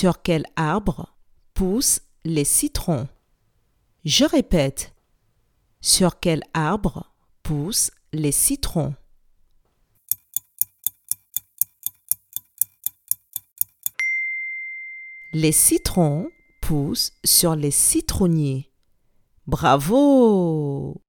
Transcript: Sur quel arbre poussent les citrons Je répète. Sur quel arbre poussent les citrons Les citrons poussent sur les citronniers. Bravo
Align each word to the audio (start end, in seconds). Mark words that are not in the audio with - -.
Sur 0.00 0.22
quel 0.22 0.44
arbre 0.54 1.18
poussent 1.54 2.02
les 2.24 2.44
citrons 2.44 3.08
Je 4.04 4.24
répète. 4.24 4.94
Sur 5.80 6.20
quel 6.20 6.44
arbre 6.54 7.12
poussent 7.42 7.90
les 8.12 8.30
citrons 8.30 8.94
Les 15.32 15.50
citrons 15.50 16.30
poussent 16.60 17.10
sur 17.24 17.56
les 17.56 17.72
citronniers. 17.72 18.70
Bravo 19.48 21.02